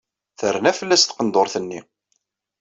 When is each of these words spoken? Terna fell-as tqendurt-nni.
Terna 0.39 0.71
fell-as 0.77 1.03
tqendurt-nni. 1.03 1.79